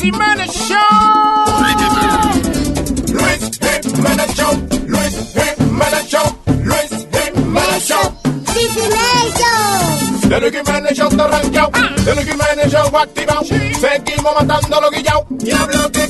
[0.00, 0.76] Luis Jiménez Show.
[3.12, 3.50] Luis
[3.84, 4.52] Jiménez Show.
[4.86, 6.24] Luis Jiménez Show.
[6.64, 8.06] Luis Jiménez Show.
[8.46, 10.28] Luis Jiménez Show.
[10.28, 11.70] De Luis Jiménez Show está arrancado.
[12.02, 13.44] De Luis Jiménez Show activado.
[13.44, 15.24] Seguimos matando los guillados.
[15.28, 16.06] Diablo que.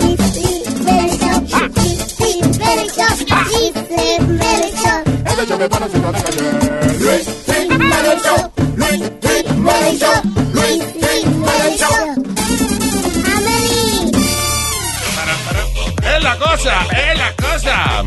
[0.00, 1.68] Luis Jiménez Show.
[1.76, 3.06] Luis Jiménez Show.
[3.52, 4.98] Luis Jiménez Show.
[5.44, 6.98] Hecho que para ciudad de calle.
[6.98, 7.53] Luis
[16.64, 16.82] cosa,
[17.12, 18.04] es la cosa.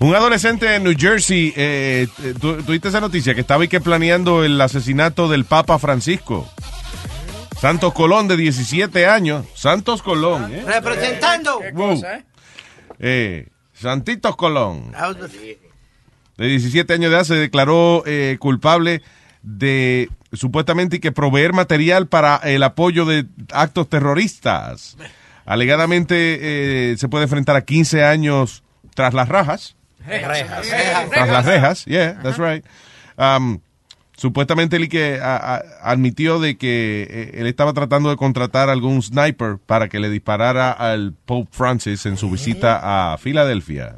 [0.00, 3.34] Un adolescente en New Jersey, eh, eh, ¿tú- ¿tuviste esa noticia?
[3.34, 6.48] Que estaba ahí que planeando el asesinato del Papa Francisco.
[7.60, 9.46] Santos Colón, de 17 años.
[9.54, 10.64] Santos Colón, ¿eh?
[10.66, 11.60] Representando.
[11.74, 12.02] Wow.
[12.98, 14.92] Eh, Santitos Colón,
[16.38, 19.02] de 17 años de edad, se declaró eh, culpable
[19.42, 24.96] de supuestamente que proveer material para el apoyo de actos terroristas.
[25.44, 28.62] Alegadamente eh, se puede enfrentar a 15 años
[28.94, 29.76] tras las rajas.
[30.04, 32.64] Tras las rejas, yeah, that's right.
[33.16, 33.60] Um,
[34.16, 39.02] supuestamente él que a- a- admitió de que eh, él estaba tratando de contratar algún
[39.02, 43.96] sniper para que le disparara al Pope Francis en su visita a Filadelfia.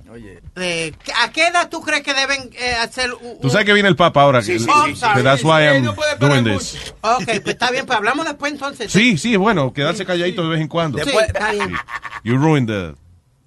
[0.56, 0.92] Eh,
[1.22, 3.40] ¿A qué edad tú crees que deben eh, hacer un...
[3.40, 4.38] Tú sabes que viene el Papa ahora.
[4.40, 5.00] que, sí, que sí, sí.
[5.22, 6.58] that's why Sí, I'm no doing mucho.
[6.58, 6.94] this.
[7.02, 8.92] Ok, pues está bien, pues hablamos después entonces.
[8.92, 10.98] Sí, sí, es bueno, quedarse calladito de vez en cuando.
[11.04, 11.74] Sí, está bien.
[12.22, 12.94] You ruined the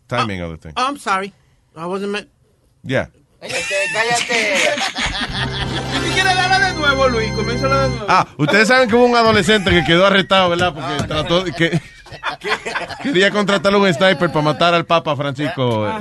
[0.07, 0.73] timing of the thing.
[0.77, 1.33] Oh, I'm sorry.
[1.75, 2.27] I wasn't meant...
[2.83, 3.09] Yeah.
[3.39, 4.57] Cállate.
[6.17, 8.05] Si quieres darla de nuevo, Luis, comiénzala de nuevo.
[8.09, 10.73] Ah, ustedes saben que hubo un adolescente que quedó arrestado, ¿verdad?
[10.73, 11.79] Porque trató de que
[13.03, 15.91] quería contratarle un sniper para matar al Papa Francisco eh,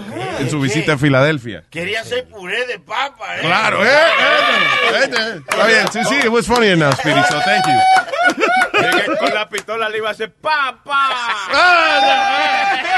[0.41, 1.65] en su visita a Filadelfia.
[1.69, 3.41] Quería hacer puré de papa, ¿eh?
[3.43, 7.67] Claro, eh, eh, eh, Está bien, sí, sí, it was funny enough, Speedy, so thank
[7.67, 9.17] you.
[9.21, 11.11] Con la pistola le iba a hacer ¡Papá!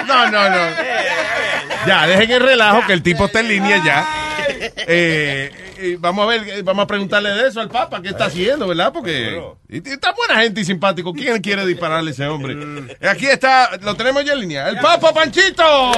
[0.07, 0.67] No, no, no.
[1.85, 4.07] Ya, dejen el relajo que el tipo está en línea ya.
[4.91, 8.27] Eh, eh, vamos a ver, eh, vamos a preguntarle de eso al Papa, ¿qué está
[8.27, 8.93] haciendo, verdad?
[8.93, 11.13] Porque y- y está buena gente y simpático.
[11.13, 12.57] ¿Quién quiere dispararle a ese hombre?
[13.09, 14.69] Aquí está, lo tenemos ya en línea.
[14.69, 15.93] ¡El Papa Panchito!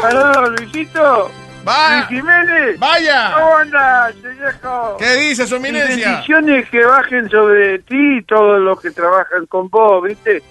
[0.00, 1.30] Saludos, Luisito.
[1.66, 2.06] Va.
[2.08, 2.78] Jiménez.
[2.78, 3.32] Vaya.
[3.34, 4.96] ¿Cómo andas, viejo?
[4.98, 6.08] ¿Qué dice su eminencia?
[6.10, 10.42] bendiciones que bajen sobre ti y todos los que trabajan con vos, ¿viste?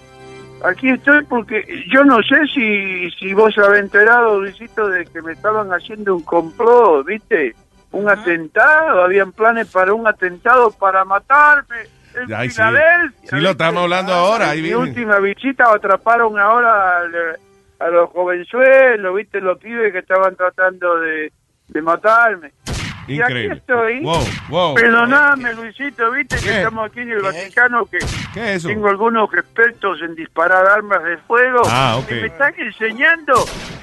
[0.64, 5.32] Aquí estoy porque yo no sé si, si vos habés enterado, Luisito, de que me
[5.32, 7.54] estaban haciendo un complot, ¿viste?
[7.90, 11.76] Un atentado, habían planes para un atentado para matarme
[12.14, 12.56] en Ay, sí.
[12.56, 13.28] Filadelfia.
[13.30, 14.50] Sí, lo estamos hablando ahora.
[14.50, 14.76] Ahí Mi viene.
[14.82, 17.38] última visita atraparon ahora al-
[17.80, 19.40] a los jovenzuelos, ¿viste?
[19.40, 21.32] Los pibes que estaban tratando de,
[21.68, 22.52] de matarme.
[23.08, 23.56] Y aquí Increíble.
[23.56, 24.00] estoy.
[24.02, 24.74] Wow, wow.
[24.74, 26.56] Perdoname, Luisito, viste que ¿Qué?
[26.58, 27.98] estamos aquí en el Vaticano, que
[28.32, 28.68] ¿Qué es eso?
[28.68, 31.62] tengo algunos expertos en disparar armas de fuego.
[31.68, 32.10] Ah, ok.
[32.10, 33.34] Y me están enseñando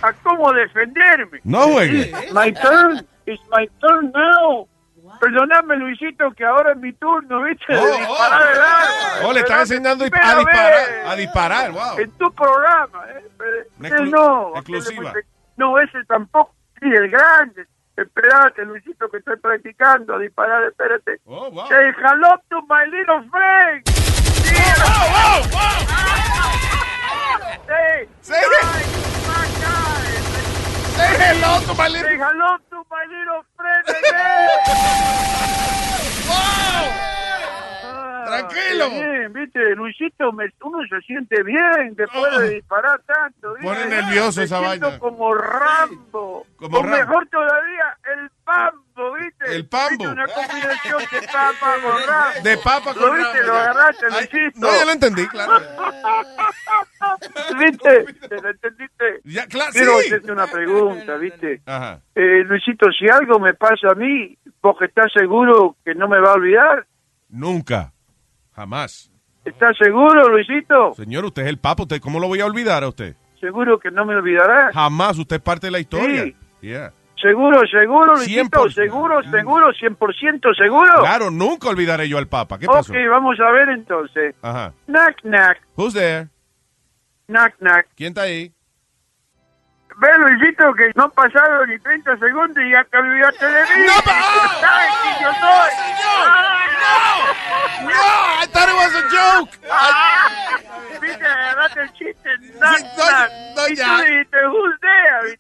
[0.02, 1.42] a cómo defenderme.
[1.44, 2.02] No juegue.
[2.04, 4.68] It's my turn, it's my turn now.
[5.20, 7.74] Perdoname, Luisito, que ahora es mi turno, ¿viste?
[7.74, 7.98] De Oh, oh.
[7.98, 9.28] disparar el arma.
[9.28, 12.00] Oh, le están Perdóname, enseñando a disparar, a disparar, wow.
[12.00, 13.24] En tu programa, ¿eh?
[13.84, 14.52] Él exclu- no.
[14.56, 15.14] exclusiva.
[15.58, 16.54] No, ese tampoco.
[16.80, 17.66] Sí, el grande.
[18.02, 20.64] Esperate, Luisito, que estoy practicando a disparar.
[20.64, 21.20] Espérate.
[21.26, 21.68] Oh, wow.
[21.68, 23.84] Say hello to my little friend.
[27.68, 28.84] Say, Say- hi,
[29.28, 30.06] my guy.
[30.96, 34.50] Say hello to my little- Say hello to my little friend again.
[36.32, 38.90] Ah, Tranquilo.
[38.90, 43.56] Bien, viste, Luisito, me- uno se siente bien después de disparar tanto.
[43.62, 45.00] Pone nervioso Me esa vaina.
[45.00, 46.46] como Rambo.
[46.58, 46.98] Como o Rambo.
[46.98, 47.79] mejor todavía.
[49.56, 49.90] El Pambo.
[49.90, 50.08] ¿Viste?
[50.08, 52.44] Una combinación de papa con Rambo.
[52.44, 53.34] De papa ¿Lo con viste?
[53.40, 54.60] Rambo, Lo agarraste, Luisito.
[54.60, 55.54] No, ya lo entendí, claro.
[57.60, 58.06] ¿Viste?
[58.28, 59.06] ¿Te lo entendiste?
[59.26, 60.08] Ya, claro, Quiero sí.
[60.08, 61.62] hacerte una pregunta, ¿viste?
[61.66, 62.02] Ajá.
[62.16, 66.20] Eh, Luisito, si algo me pasa a mí, ¿vos que estás seguro que no me
[66.20, 66.88] va a olvidar?
[67.30, 67.94] Nunca.
[68.56, 69.12] Jamás.
[69.46, 70.94] ¿Estás seguro, Luisito?
[70.96, 71.84] Señor, usted es el papa.
[71.84, 73.16] ¿Usted cómo lo voy a olvidar a usted?
[73.40, 74.74] ¿Seguro que no me olvidarás?
[74.74, 75.18] Jamás.
[75.18, 76.24] Usted es parte de la historia.
[76.24, 76.36] Sí.
[76.62, 76.92] Yeah.
[77.22, 78.66] ¿Seguro, seguro, Luisito?
[78.66, 78.74] 100%.
[78.74, 80.94] ¿Seguro, seguro, 100% seguro?
[81.00, 82.58] Claro, nunca olvidaré yo al papa.
[82.58, 82.92] ¿Qué pasó?
[82.94, 84.36] Ok, vamos a ver entonces.
[84.42, 84.72] Ajá.
[84.88, 86.28] Knack, knack, Who's there?
[87.28, 87.88] knack, knack.
[87.96, 88.54] ¿Quién está ahí?
[89.98, 93.86] Ve, Luisito, que no han pasado ni 30 segundos y ya te olvidaste de mí.
[93.86, 95.70] ¡No, pa- ¿Sabes quién yo soy?
[96.80, 97.90] ¡No!
[98.42, 99.52] I thought it was a joke.
[99.70, 100.30] Ah,
[101.02, 102.30] Viste, agarraste el chiste.
[102.58, 103.30] Knack, Sí, no, knack.
[103.56, 105.39] no, y tú dijiste, who's there,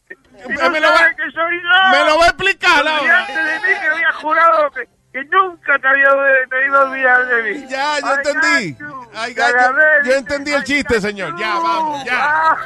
[0.55, 1.91] no me lo va- sabes que soy yo.
[1.91, 3.25] Me lo va a explicar ahora.
[3.27, 6.07] de mí que había jurado que que nunca te, había,
[6.51, 7.65] te iba a olvidar de mí.
[7.67, 8.77] Ya, yo I entendí.
[8.79, 9.09] you.
[9.15, 11.35] agarré, Yo entendí el chiste, señor.
[11.39, 12.15] Ya, vamos, ya.
[12.21, 12.57] Ah.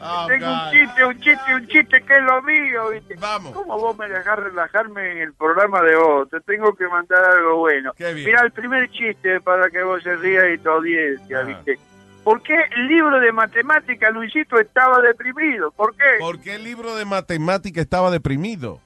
[0.00, 0.54] Oh, Tengo God.
[0.64, 3.16] un chiste, un chiste, un chiste que es lo mío, ¿viste?
[3.18, 3.52] Vamos.
[3.52, 6.30] ¿Cómo vos me dejás relajarme en el programa de vos?
[6.30, 7.92] Te tengo que mandar algo bueno.
[7.98, 11.46] Mira, el primer chiste para que vos se rías y tu audiencia, Ajá.
[11.48, 11.78] ¿viste?
[12.24, 15.72] ¿Por qué el libro de matemática, Luisito, estaba deprimido?
[15.72, 16.04] ¿Por qué?
[16.20, 18.80] ¿Por qué el libro de matemática estaba deprimido?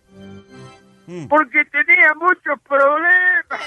[1.07, 1.27] Mm.
[1.27, 3.61] Porque tenía muchos problemas.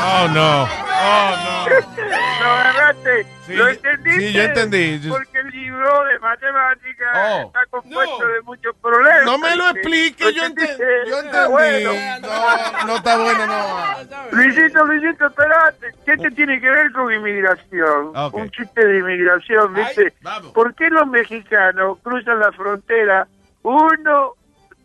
[0.00, 0.64] Oh, no.
[0.64, 1.68] Oh, no.
[2.40, 3.26] ¿Lo agarraste?
[3.46, 4.20] Sí, ¿Lo entendiste?
[4.20, 5.08] sí, yo entendí.
[5.08, 7.46] Porque libro de matemática Oh.
[7.46, 8.26] está compuesto No.
[8.26, 9.24] de muchos problemas.
[9.24, 10.76] No me lo explique, yo, ente-
[11.06, 11.48] yo Ah, entendí.
[11.50, 11.90] bueno.
[12.22, 13.86] No, no está bueno, no.
[14.32, 15.94] Luisito, Luisito, espérate.
[16.06, 18.12] ¿Qué te tiene que ver con inmigración?
[18.32, 20.12] Un chiste de inmigración, ¿viste?
[20.24, 20.42] Ay.
[20.54, 23.26] ¿Por qué los mexicanos cruzan la frontera
[23.62, 24.32] uno,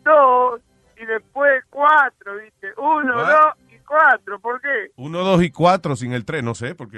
[0.04, 0.60] dos
[0.96, 2.72] y después cuatro, ¿viste?
[2.76, 3.28] Uno, What?
[3.30, 4.38] dos y cuatro.
[4.38, 4.90] ¿Por qué?
[4.96, 6.97] Uno, dos y cuatro sin el tres, no sé, porque...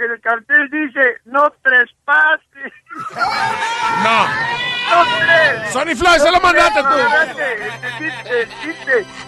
[0.00, 2.72] Porque el cartel dice no trespases.
[4.02, 4.24] No.
[4.24, 5.72] No tres.
[5.72, 6.88] Sonny Floyd, se lo mandaste tú.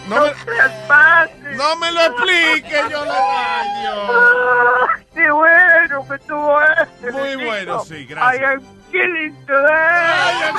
[0.08, 1.56] No No, me- trespases.
[1.56, 3.92] No me lo explique, yo lo daño.
[4.10, 7.12] Ah, ¡Qué bueno que estuvo este!
[7.12, 7.44] Muy Luisito.
[7.46, 8.40] bueno, sí, gracias.
[8.40, 8.60] I am
[8.90, 10.52] killing today.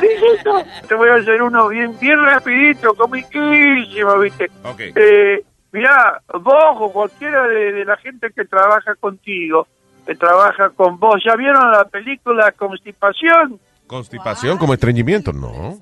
[0.00, 0.86] Killing.
[0.88, 4.48] Te voy a hacer uno bien, bien rapidito, comiquísimo, ¿viste?
[4.62, 4.80] Ok.
[4.94, 5.42] Eh,
[5.74, 9.66] mirá, vos o cualquiera de, de la gente que trabaja contigo,
[10.06, 13.58] que trabaja con vos, ¿ya vieron la película Constipación?
[13.86, 15.76] Constipación como estreñimiento, no.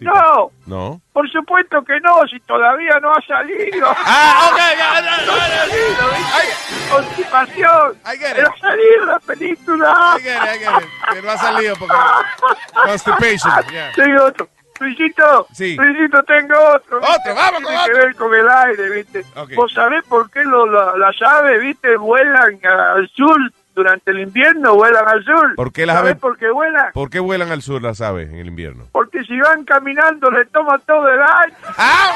[0.00, 1.00] No, No.
[1.10, 3.88] por supuesto que no, si todavía no ha salido.
[4.04, 6.90] Ah, ok, ya, ya, ya, No ha salido, ¿viste?
[6.92, 7.98] Constipación.
[8.34, 10.16] Pero ha salido la película.
[10.18, 11.14] I get it, I get it.
[11.14, 11.94] Que no ha salido porque...
[12.86, 13.90] Constipation, yeah.
[13.96, 14.48] Tengo otro.
[14.80, 15.76] Luisito, Sí.
[15.76, 16.98] Luisito, tengo otro.
[16.98, 17.96] Otro, vamos con Tiene que otro.
[18.06, 19.24] ver con el aire, ¿viste?
[19.36, 19.50] Ok.
[19.54, 21.96] ¿Vos sabés por qué lo- la- las aves, ¿viste?
[21.98, 23.36] Vuelan al sur
[23.80, 25.54] durante el invierno, vuelan al sur.
[25.56, 26.92] ¿Por qué las ¿Sabés aves- por qué vuelan?
[26.92, 28.84] ¿Por qué vuelan al sur las aves en el invierno?
[28.92, 31.56] Porque si van caminando le toma todo el aire.
[31.78, 32.12] Ah,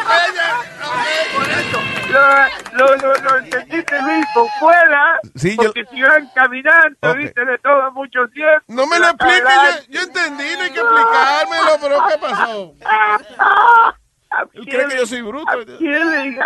[2.74, 5.18] lo, lo, lo, lo entendiste, Luis, con vuela.
[5.34, 7.14] Sí, yo- porque si van caminando.
[7.16, 7.44] ¿viste?
[7.44, 8.62] Le toma mucho tiempo.
[8.68, 9.86] No me lo Le toma el explique, aire.
[9.88, 12.74] yo, yo entendí, no hay que explicármelo, pero ¿qué pasó?
[14.30, 15.50] ¿A Él quién cree que yo soy bruto.
[15.50, 16.40] ¿A quién le-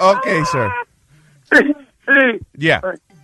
[0.00, 0.70] Ok, sir.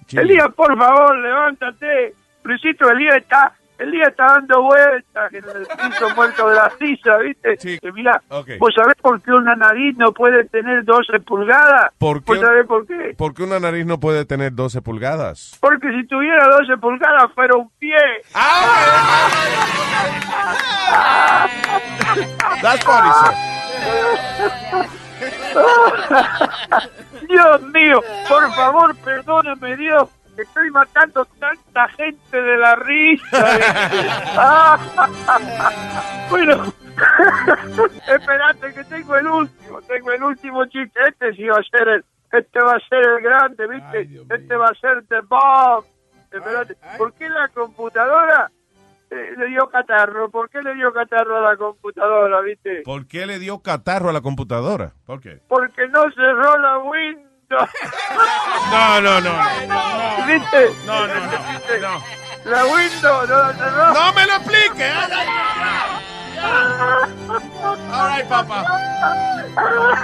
[0.06, 0.18] Sí.
[0.18, 2.14] Elías, por favor, levántate.
[2.42, 7.56] Luisito, Elías está, Elías está dando vueltas en el piso muerto de la sisa, ¿viste?
[7.58, 7.78] Sí.
[8.28, 8.50] Ok.
[8.58, 11.90] ¿vos sabés por qué una nariz no puede tener 12 pulgadas?
[11.98, 12.24] ¿Por qué?
[12.26, 13.14] ¿Vos sabés por qué?
[13.16, 15.56] ¿Por qué una nariz no puede tener 12 pulgadas?
[15.60, 17.96] Porque si tuviera 12 pulgadas fuera un pie.
[22.62, 23.34] That's funny, sir.
[27.28, 30.08] Dios mío, por favor, perdóname, Dios.
[30.36, 33.58] Estoy matando tanta gente de la risa.
[36.30, 36.72] bueno,
[38.08, 41.00] espérate que tengo el último, tengo el último chiste.
[41.08, 44.08] Este sí va a ser el, este va a ser el grande, ¿viste?
[44.28, 45.84] este va a ser The Bomb.
[46.32, 48.50] Espérate, ¿por qué la computadora
[49.36, 50.30] le dio catarro?
[50.30, 52.82] ¿Por qué le dio catarro a la computadora, viste?
[52.84, 54.92] ¿Por qué le dio catarro a la computadora?
[55.06, 55.40] ¿Por qué?
[55.48, 57.70] Porque no cerró la Windows.
[58.70, 59.32] No, no, no.
[60.26, 60.66] ¿Viste?
[60.86, 61.52] No, no, no.
[61.52, 61.80] ¿Viste?
[61.80, 62.50] no.
[62.50, 63.92] La Windows no la cerró.
[63.94, 64.90] ¡No me lo explique!
[67.92, 68.64] All right, papá.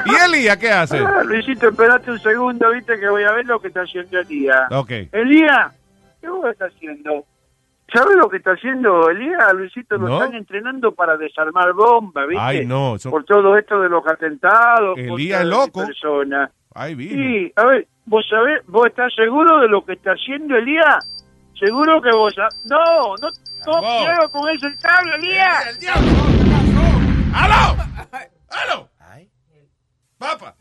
[0.07, 0.99] ¿Y Elías qué hace?
[0.99, 4.71] Ah, Luisito, espérate un segundo, viste que voy a ver lo que está haciendo Elías.
[4.71, 4.91] Ok.
[5.13, 5.73] Elías,
[6.21, 7.27] ¿qué vos estás haciendo?
[7.93, 9.53] ¿Sabes lo que está haciendo Elías?
[9.55, 10.19] Luisito, lo No.
[10.23, 12.43] están entrenando para desarmar bombas, ¿viste?
[12.43, 14.97] Ay, no, eso- Por todo esto de los atentados.
[14.97, 15.85] Elías loco.
[15.85, 16.51] personas.
[16.75, 17.09] Ay, vi.
[17.09, 20.99] Sí, a ver, vos sabés, vos estás seguro de lo que está haciendo Elías?
[21.59, 22.33] Seguro que vos
[22.65, 22.79] No,
[23.21, 23.29] no,
[23.67, 25.67] no quiero con ese cable, Elías.
[25.73, 26.11] ¡El diablo!
[26.11, 27.45] ¿Qué pasó?
[27.45, 27.77] ¡Aló!
[28.51, 28.89] ¡Aló!
[30.19, 30.55] ¡Papa!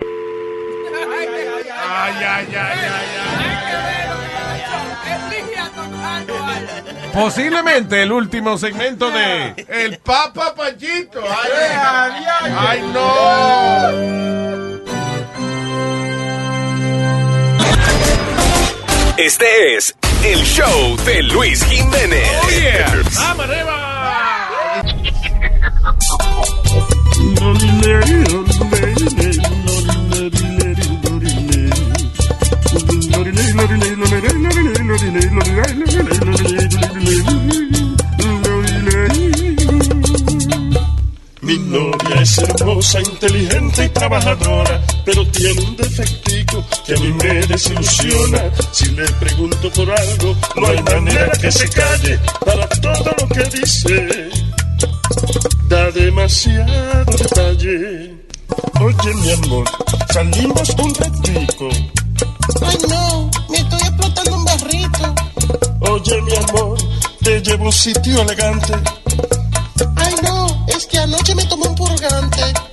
[0.00, 3.47] Ay, ay, Ay, ay, ay, ay,
[7.18, 11.20] Posiblemente el último segmento de El Papa Panchito.
[11.20, 12.24] ¡Ay,
[12.56, 13.88] ay, no!
[19.16, 22.28] Este es el show de Luis Jiménez.
[22.44, 23.02] ¡Oh, yeah!
[23.16, 23.88] ¡Vamos arriba!
[42.38, 48.50] Es hermosa, inteligente y trabajadora, pero tiene un defectico que a mí me desilusiona.
[48.72, 53.44] Si le pregunto por algo, no hay manera que se calle para todo lo que
[53.58, 54.30] dice.
[55.68, 58.14] Da demasiado detalle.
[58.80, 59.64] Oye, mi amor,
[60.12, 61.68] salimos un ratico.
[62.62, 65.14] Ay, no, me estoy explotando un barrito.
[65.80, 66.78] Oye, mi amor,
[67.22, 68.74] te llevo a un sitio elegante.
[69.96, 71.47] Ay, no, es que anoche me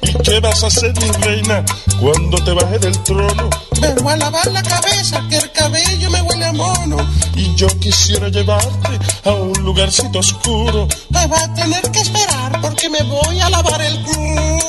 [0.04, 1.66] ¿Y qué vas a hacer, mi reina,
[2.00, 3.50] cuando te baje del trono?
[3.82, 6.98] Me voy a lavar la cabeza, que el cabello me huele a mono.
[7.36, 10.88] Y yo quisiera llevarte a un lugarcito oscuro.
[11.10, 14.60] Me va a tener que esperar porque me voy a lavar el culo.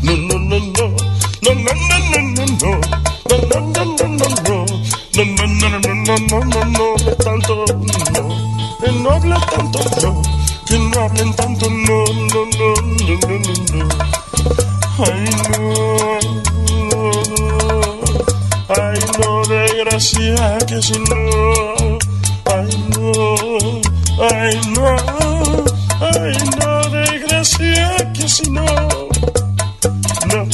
[0.00, 0.96] No, no, no, no.
[1.42, 2.80] No, no, no, no, no, no.
[3.28, 4.66] No, no, no, no, no, no.
[5.14, 6.96] No, no, no, no, no, no, no, no, no.
[6.96, 8.52] No tanto, no.
[9.02, 10.22] No hable tanto, no.
[10.66, 11.81] Que no hablen tanto, no, no,
[15.04, 16.18] Ay, no.
[18.68, 21.98] Ay, no, desgracia, que si no.
[22.44, 23.12] Ay, no.
[24.30, 24.96] Ay, no.
[26.00, 28.64] Ay, no, desgracia, que si no.
[30.30, 30.46] No.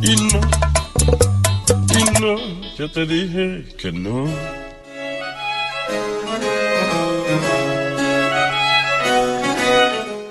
[0.00, 0.40] Y no.
[1.98, 2.36] Y no.
[2.78, 4.26] Yo te dije que no.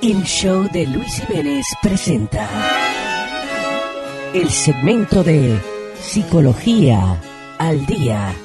[0.02, 2.48] El show de Luis Jiménez presenta
[4.42, 5.60] el segmento de
[6.00, 7.20] Psicología
[7.58, 8.36] al Día.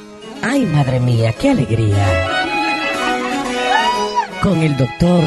[0.43, 2.07] Ay, madre mía, qué alegría.
[4.43, 5.23] Con el doctor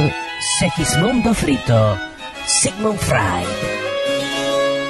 [0.60, 2.00] Segismundo Frito,
[2.48, 3.48] Sigmund Freud.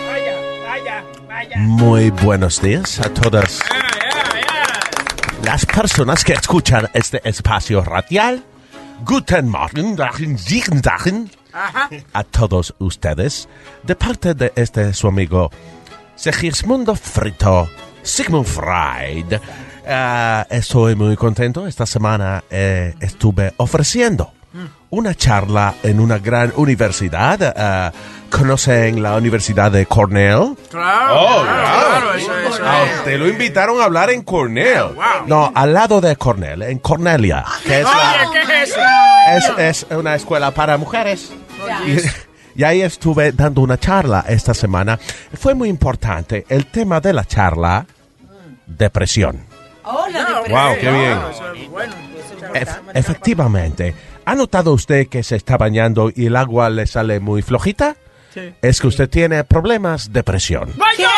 [0.08, 1.58] Vaya, vaya, vaya.
[1.58, 3.60] Muy buenos días a todas
[5.44, 8.44] las personas que escuchan este espacio radial.
[9.04, 10.38] Guten Morgen, Dagen,
[10.82, 11.30] Dagen.
[11.56, 11.90] Ajá.
[12.14, 13.48] a todos ustedes
[13.84, 15.50] de parte de este su amigo
[16.16, 17.70] Segismundo Frito,
[18.04, 19.40] Sigmund Freud.
[19.88, 21.68] Ah, estoy muy contento.
[21.68, 24.32] Esta semana eh, estuve ofreciendo
[24.90, 27.54] una charla en una gran universidad.
[27.58, 27.92] Ah,
[28.32, 30.56] ¿Conocen la Universidad de Cornell?
[30.70, 31.88] Claro, Oh, claro, wow.
[32.00, 32.66] claro, eso.
[32.66, 34.94] A usted lo invitaron a hablar en Cornell.
[34.96, 35.28] Wow.
[35.28, 38.70] No, al lado de Cornell, en Cornelia, que es, la- ¿qué es
[39.38, 39.58] eso?
[39.58, 41.32] es, es una escuela para mujeres.
[42.56, 44.98] Y, ahí estuve dando una charla esta semana.
[45.34, 47.86] Fue muy importante el tema de la charla,
[48.66, 49.44] depresión.
[49.84, 51.70] Hola, Wow, qué bien.
[51.70, 51.94] Bueno.
[52.54, 53.94] Ef- efectivamente.
[54.26, 57.96] ¿Ha notado usted que se está bañando y el agua le sale muy flojita?
[58.34, 58.54] Sí.
[58.62, 60.72] Es que usted tiene problemas de presión.
[60.78, 61.10] ¡Vaya!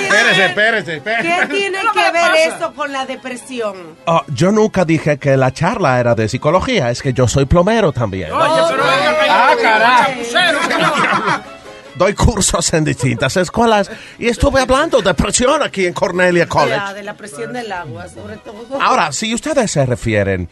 [0.00, 1.22] Espérese, espérese, espérese.
[1.40, 3.74] ¿Qué tiene que ver eso con la depresión?
[4.06, 7.92] Oh, yo nunca dije que la charla era de psicología, es que yo soy plomero
[7.92, 8.32] también.
[8.32, 8.82] Oye, pero
[9.30, 10.12] Ah, carajo.
[11.94, 16.74] Doy cursos en distintas escuelas y estuve hablando de presión aquí en Cornelia College.
[16.76, 18.80] Ya, de la presión del agua, sobre todo.
[18.80, 20.48] Ahora, si ustedes se refieren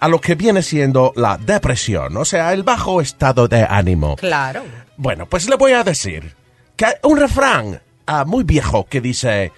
[0.00, 4.62] a lo que viene siendo la depresión, o sea, el bajo estado de ánimo, Claro.
[4.96, 6.34] bueno, pues le voy a decir
[6.74, 9.52] que un refrán ah, muy viejo que dice...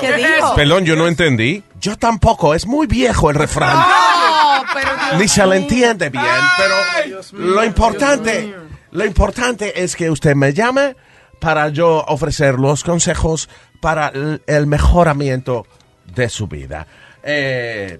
[0.00, 0.54] ¿Qué dijo?
[0.54, 1.62] Perdón, yo no entendí.
[1.80, 3.76] Yo tampoco, es muy viejo el refrán.
[3.76, 6.24] No, pero Ni se le entiende bien,
[6.56, 8.54] pero lo importante,
[8.92, 10.96] lo importante es que usted me llame
[11.40, 13.48] para yo ofrecer los consejos
[13.80, 15.66] para el, el mejoramiento
[16.06, 16.86] de su vida.
[17.22, 17.98] Eh,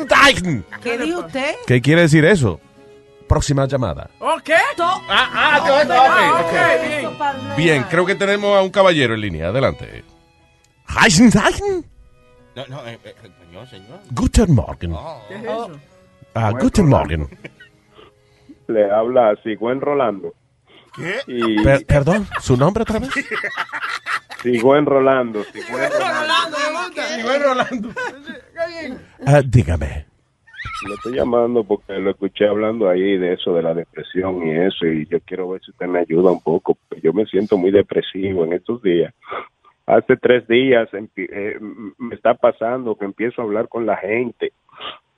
[0.00, 0.64] Anzeichen.
[0.82, 1.54] ¿Qué dijo usted?
[1.66, 2.60] ¿Qué quiere decir eso?
[3.28, 4.08] Próxima llamada.
[4.20, 4.50] ¿Ok?
[4.76, 6.88] To- Ah, ah, Ah, ok, ah, ok, ok.
[6.88, 7.56] bien.
[7.56, 9.48] Bien, creo que tenemos a un caballero en línea.
[9.48, 10.04] Adelante.
[10.88, 11.84] Heisenstein.
[12.54, 13.14] No, no, eh, eh,
[13.44, 13.98] señor, señor.
[14.12, 14.94] Guten Morgen.
[15.28, 15.70] ¿Qué es eso?
[16.34, 17.28] Ah, guten Morgen.
[18.68, 20.32] Le habla Sigüen Rolando.
[20.96, 21.14] ¿Qué?
[21.26, 23.10] Y Per- perdón, ¿su nombre otra vez?
[24.42, 25.42] Sigüen Rolando.
[25.44, 26.56] Sigüen Rolando.
[27.18, 27.88] Igual Rolando.
[29.26, 30.06] Ah, dígame.
[30.88, 34.86] Le estoy llamando porque lo escuché hablando ahí de eso, de la depresión y eso,
[34.86, 36.76] y yo quiero ver si usted me ayuda un poco.
[36.88, 39.12] porque Yo me siento muy depresivo en estos días.
[39.86, 41.58] Hace tres días eh,
[41.98, 44.52] me está pasando que empiezo a hablar con la gente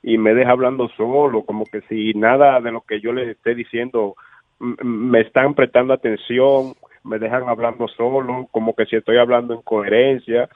[0.03, 3.55] y me deja hablando solo, como que si nada de lo que yo les esté
[3.55, 4.15] diciendo
[4.59, 6.75] me están prestando atención,
[7.05, 10.49] me dejan hablando solo, como que si estoy hablando en coherencia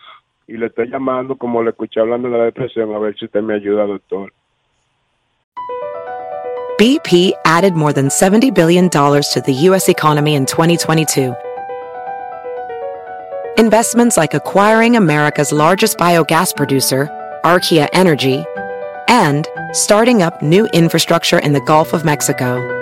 [0.47, 4.33] y le estoy llamando como le hablando la depresión, a ver si me ayuda, doctor.
[6.79, 9.89] BP added more than $70 billion to the U.S.
[9.89, 11.35] economy in 2022.
[13.57, 17.09] Investments like acquiring America's largest biogas producer,
[17.45, 18.45] Archaea Energy,
[19.07, 22.82] and starting up new infrastructure in the Gulf of Mexico.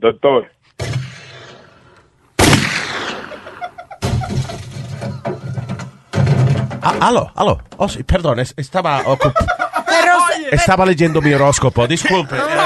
[0.00, 0.48] Doctor.
[6.80, 7.58] Ah, aló, aló.
[7.76, 9.34] Oh, sí, perdón, es- estaba ocup-
[9.86, 10.14] Pero,
[10.52, 12.36] Estaba leyendo mi horóscopo, disculpe.
[12.36, 12.56] Pero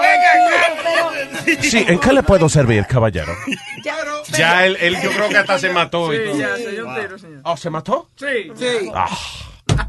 [0.00, 3.32] venga, Sí, ¿en qué le puedo servir, caballero?
[4.32, 6.12] Ya él, él yo creo que hasta se mató.
[6.12, 6.38] y Sí, todo.
[6.40, 7.40] ya, se dio un tiro, señor.
[7.44, 8.08] ¿Oh, se mató?
[8.16, 8.50] Sí.
[8.56, 8.90] Sí.
[8.94, 9.08] Ah,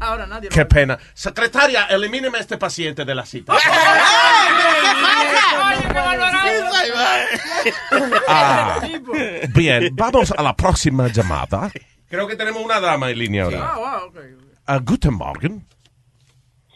[0.00, 0.98] Ahora nadie qué pena.
[1.14, 3.54] Secretaria, elimíneme a este paciente de la cita.
[8.28, 8.80] Ah,
[9.54, 11.70] bien, vamos a la próxima llamada.
[12.08, 13.70] Creo que tenemos una dama en línea ahora.
[13.72, 14.16] Ah, wow, ok.
[14.66, 15.66] Ah, guten Morgen.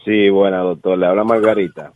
[0.05, 0.97] Sí, buena, doctor.
[0.97, 1.91] Le habla Margarita.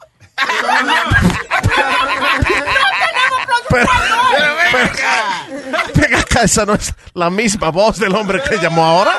[5.95, 9.13] Venga acá, esa no es la misma voz del hombre que llamó ahora.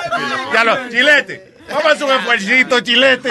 [0.52, 3.30] Ya lo, Chilete, vamos a hacer un esfuercito, Chilete.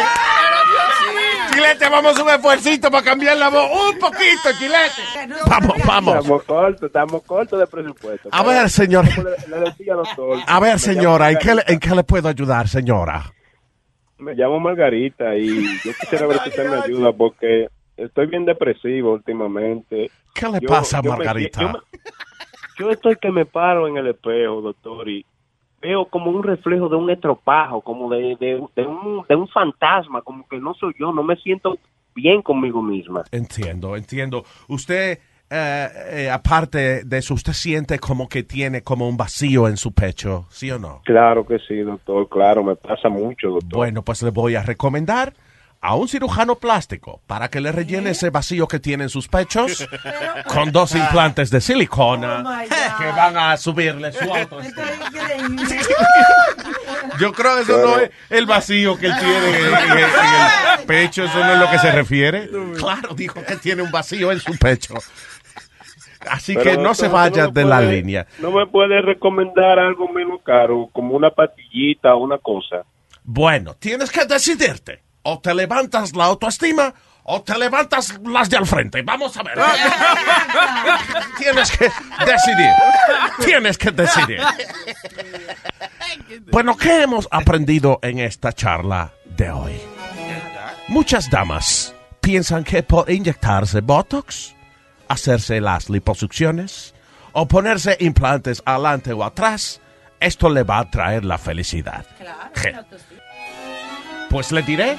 [1.53, 3.69] Chilete, vamos a hacer un esfuercito para cambiar la voz.
[3.93, 5.37] Un poquito, Chilete.
[5.47, 6.15] Vamos, vamos.
[6.17, 8.29] Estamos cortos, estamos cortos de presupuesto.
[8.31, 9.05] A ver, señor.
[10.47, 13.31] A ver, señora, ¿en qué, le- ¿en qué le puedo ayudar, señora?
[14.17, 19.13] Me llamo Margarita y yo quisiera ver si usted me ayuda porque estoy bien depresivo
[19.13, 20.11] últimamente.
[20.33, 21.59] ¿Qué le Yo- pasa, yo me- Margarita?
[21.61, 21.79] yo, me-
[22.79, 25.25] yo estoy que me paro en el espejo, doctor, y
[25.81, 30.21] veo como un reflejo de un estropajo, como de, de, de un, de un fantasma,
[30.21, 31.77] como que no soy yo, no me siento
[32.15, 33.23] bien conmigo misma.
[33.31, 34.43] Entiendo, entiendo.
[34.67, 39.77] Usted, eh, eh, aparte de eso, usted siente como que tiene como un vacío en
[39.77, 41.01] su pecho, ¿sí o no?
[41.03, 43.69] Claro que sí, doctor, claro, me pasa mucho, doctor.
[43.73, 45.33] Bueno, pues le voy a recomendar
[45.83, 49.87] a un cirujano plástico para que le rellene ese vacío que tiene en sus pechos
[50.47, 52.65] con dos implantes de silicona
[52.99, 54.85] que van a subirle su autoestima.
[57.19, 59.97] Yo creo que eso no es el vacío que él tiene en, el- en el-
[59.99, 60.03] en
[60.79, 62.49] el pecho, eso no es lo que se refiere.
[62.77, 64.95] Claro, dijo que tiene un vacío en su pecho.
[66.29, 68.27] Así Pero, que no se ¿usted vaya me de la puede- línea.
[68.39, 72.83] ¿No me puede recomendar algo menos caro, como una pastillita o una cosa?
[73.23, 75.01] Bueno, tienes que decidirte.
[75.23, 79.01] O te levantas la autoestima o te levantas las de al frente.
[79.03, 79.57] Vamos a ver.
[81.37, 81.91] tienes que
[82.25, 82.69] decidir.
[83.45, 84.39] Tienes que decidir.
[86.51, 89.79] Bueno, ¿qué hemos aprendido en esta charla de hoy?
[90.87, 94.55] Muchas damas piensan que por inyectarse Botox,
[95.07, 96.93] hacerse las liposucciones
[97.33, 99.79] o ponerse implantes adelante o atrás,
[100.19, 102.05] esto le va a traer la felicidad.
[102.55, 102.83] Je-
[104.29, 104.97] Pues le diré.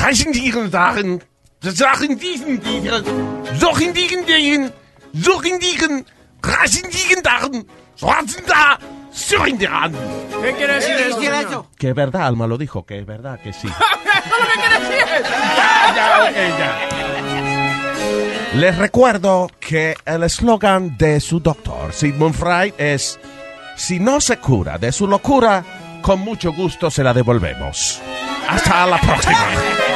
[0.00, 1.22] Reichen diesen Sachen,
[1.60, 3.04] Sachen diesen, diesen,
[3.58, 4.72] suchen diesen, diesen,
[5.22, 6.06] suchen diesen,
[6.42, 8.78] reichen diesen Sachen, schwarzen da.
[10.42, 11.18] ¿Qué quiere decir ¿Qué eso?
[11.18, 11.50] quiere señor?
[11.50, 11.70] eso?
[11.76, 13.68] Que es verdad, Alma lo dijo, que es verdad, que sí.
[13.68, 15.80] ¿Qué quiere decir.
[18.54, 23.18] Les recuerdo que el eslogan de su doctor, Sigmund Freud, es:
[23.76, 25.62] Si no se cura de su locura,
[26.02, 28.00] con mucho gusto se la devolvemos.
[28.48, 29.38] Hasta la próxima.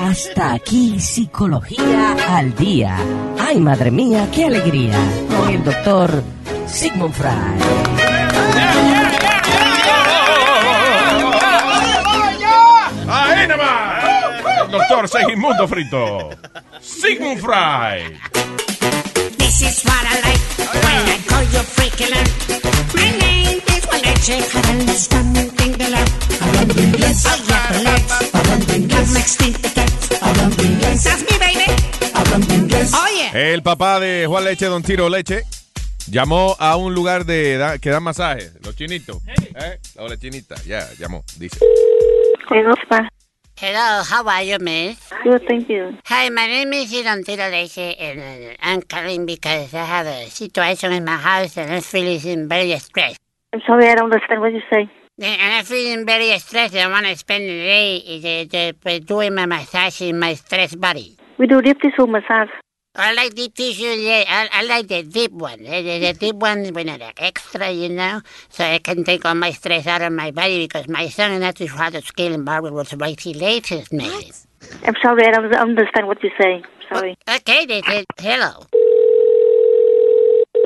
[0.00, 2.96] Hasta aquí Psicología al Día.
[3.40, 4.98] Ay, madre mía, qué alegría.
[5.36, 6.22] Con el doctor
[6.66, 7.32] Sigmund Freud.
[13.08, 14.04] ¡Ahí nomás!
[14.64, 16.30] El doctor Segismundo Frito.
[16.80, 18.18] Sigmund Fry.
[19.38, 22.30] This is what I like when I call you freaky like.
[22.94, 24.40] My name is Waleche.
[24.54, 26.10] I understand you think love.
[26.40, 27.41] Hablando inglés.
[33.32, 35.42] El papá de Juan Leche, Don Tiro Leche,
[36.10, 39.18] llamó a un lugar de da- que dan masajes, los chinitos.
[39.26, 39.78] ¿Eh?
[39.96, 41.58] La chinita, ya, llamó, dice.
[43.56, 44.98] Hello, how are you, miss?
[45.24, 45.96] Good, thank you.
[46.06, 50.28] Hi, my name is Iron Tiro Leche, and uh, I'm calling because I have a
[50.28, 53.18] situation in my house and I'm feeling very stressed.
[53.54, 54.90] I'm sorry, I don't understand what you say.
[55.22, 56.74] And I'm feeling very stressed.
[56.74, 61.16] I want to spend the day uh, uh, doing my massage in my stressed body.
[61.38, 62.48] We do deep tissue massage.
[62.94, 64.24] I like the tissue, yeah.
[64.28, 65.60] I, I like the deep one.
[65.62, 69.24] The, the, the deep one when I like extra, you know, so I can take
[69.24, 72.34] all my stress out of my body because my son and that's how to scale
[72.34, 74.32] and Barbara was right here latest, maybe.
[74.84, 76.62] I'm sorry, I don't understand what you say.
[76.92, 77.16] Sorry.
[77.26, 78.66] Okay, they said hello.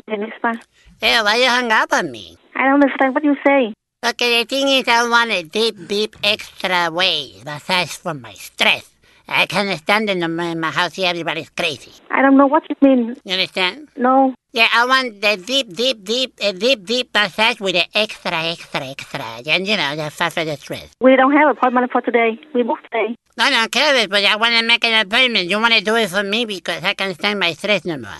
[0.09, 0.63] In Spanish.
[0.99, 2.37] Hey, why you hung up on me?
[2.55, 3.73] I don't understand what you say.
[4.05, 8.96] Okay, the thing is, I want a deep, deep, extra way massage for my stress.
[9.27, 11.09] I can't stand in my, in my house here.
[11.09, 11.91] Everybody's crazy.
[12.09, 13.15] I don't know what you mean.
[13.25, 13.89] You understand?
[13.97, 14.33] No.
[14.53, 18.85] Yeah, I want the deep, deep, deep, a deep, deep massage with the extra, extra,
[18.85, 19.21] extra.
[19.45, 20.89] And you know, the fast the stress.
[21.01, 22.39] We don't have appointment for today.
[22.55, 23.15] We booked today.
[23.37, 25.49] No, no, care but I want to make an appointment.
[25.49, 28.11] You want to do it for me because I can't stand my stress no more.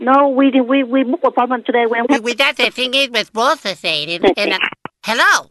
[0.00, 1.86] No, we we we booked appointment today.
[1.88, 2.24] We don't have.
[2.24, 4.22] With that, the thing is, we're supposed to say it.
[4.36, 4.58] And, uh,
[5.04, 5.50] hello.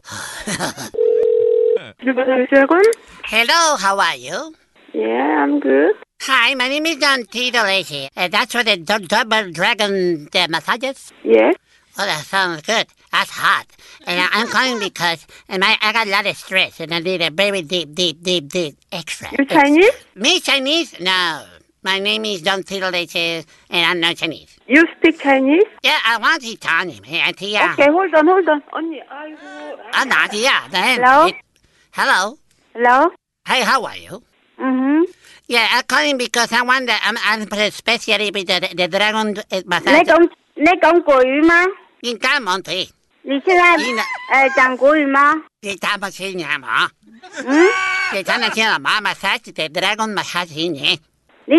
[3.24, 4.54] hello, how are you?
[4.93, 5.95] Yeah, I'm good.
[6.21, 8.09] Hi, my name is Don Tito Lacey.
[8.15, 11.11] Uh, that's what the du- double dragon uh, massages?
[11.23, 11.55] Yes.
[11.97, 12.87] Oh, that sounds good.
[13.11, 13.65] That's hot.
[14.07, 16.99] And I- I'm calling because and I, I got a lot of stress and I
[16.99, 19.29] need a very deep, deep, deep, deep extra.
[19.37, 19.91] You Chinese?
[20.15, 20.99] Me Chinese?
[20.99, 21.43] No.
[21.83, 24.55] My name is Don Tito Lacey and I'm not Chinese.
[24.67, 25.63] You speak Chinese?
[25.83, 27.03] Yeah, I want Italian.
[27.05, 27.73] Yeah, yeah.
[27.73, 28.61] Okay, hold on, hold on.
[28.71, 29.77] 언니, 아이고.
[29.93, 30.67] Ah, not, yeah.
[30.69, 31.29] Then, Hello?
[31.91, 32.37] Hello?
[32.73, 33.09] Hello?
[33.45, 34.23] Hey, how are you?
[34.58, 35.06] Uh-huh.
[35.48, 39.94] Yeah, I'm calling because I wonder, I'm, I'm especially with the, the dragon uh, massage.
[39.94, 41.64] Lấy con, lấy con quỷ mà.
[42.02, 42.40] Nhưng cá
[49.00, 50.98] massage, the dragon massage xin nhỉ.
[51.46, 51.56] Đi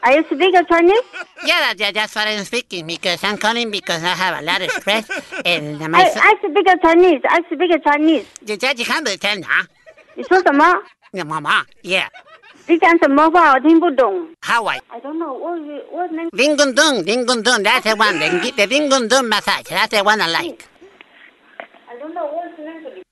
[0.00, 1.02] Are you speaking Chinese?
[1.44, 4.70] Yeah, that, that's what I'm speaking because I'm calling because I have a lot of
[4.70, 5.10] stress
[5.44, 5.98] and my.
[5.98, 7.20] I, I speak Chinese.
[7.28, 8.24] I speak Chinese.
[8.46, 9.64] You just can't understand, huh?
[10.17, 10.81] 你说什么？
[11.11, 12.07] 你妈妈，Yeah，
[12.67, 13.53] 你讲什么话？
[13.53, 14.27] 我听不懂。
[14.41, 15.33] how are I don't know.
[15.33, 15.59] What
[15.91, 16.29] what name?
[16.31, 18.19] Ding-gun-dung, ding-gun-dung, that's the one.
[18.19, 20.65] The, the ding-gun-dung massage, that's the one I like.
[21.89, 23.03] I don't know what's the name.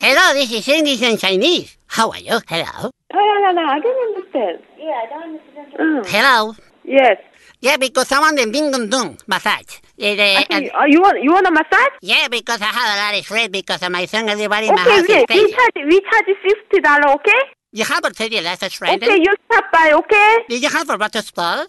[0.00, 1.76] Hello, this is English and Chinese.
[1.86, 2.40] How are you?
[2.48, 2.90] Hello.
[3.12, 4.58] No, no, no, I don't understand.
[4.78, 6.06] Yeah, I don't understand.
[6.06, 6.54] Hello.
[6.84, 7.18] Yes.
[7.61, 9.79] Yeah, because I want a ding dong massage.
[9.99, 11.93] Uh, uh, you want you want a massage?
[12.01, 14.27] Yeah, because I have a lot of sweat because of my son.
[14.27, 15.23] Everybody in my okay, house okay.
[15.23, 15.43] is.
[15.43, 17.41] We charge we charge sixty dollar, okay?
[17.71, 19.01] You have a thirty less friend.
[19.01, 19.23] Okay, eh?
[19.23, 20.37] you stop by, okay?
[20.49, 21.67] Did you have a water spout?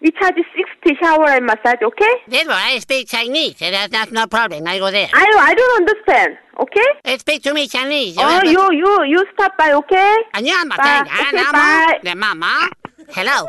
[0.00, 2.14] We charge sixty shower and massage, okay?
[2.26, 3.60] Then why I speak Chinese.
[3.60, 4.66] Eh, that's not no problem.
[4.66, 5.08] I go there.
[5.12, 6.88] I I don't understand, okay?
[7.04, 8.16] I speak to me Chinese.
[8.18, 10.16] Oh, you you you stop by, okay?
[10.34, 11.08] And you understand?
[11.08, 11.14] Bye.
[11.14, 12.14] Ah, okay, bye.
[12.14, 12.70] Mama.
[13.14, 13.46] Hello.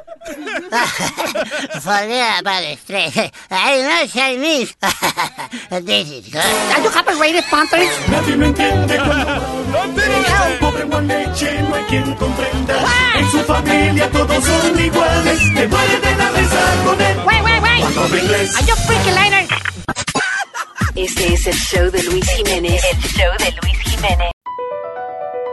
[1.80, 3.32] Forget about the stress.
[3.50, 4.76] I know Chinese.
[5.88, 6.44] this is good.
[6.44, 7.88] Are you copyrighted, Pampers?
[8.10, 8.98] Nadie lo entiende
[9.72, 10.02] cuando
[10.48, 12.76] el pobre Juan Leche no hay quien comprenda.
[13.16, 15.40] En su familia todos son iguales.
[15.56, 17.18] Te muere de la risa con él.
[17.26, 17.80] Wait, wait, wait.
[17.80, 18.56] Cuando habla inglés.
[18.58, 19.48] Are you freaking later?
[20.96, 22.84] Este es el show de Luis Jiménez.
[22.92, 24.33] El show de Luis Jiménez.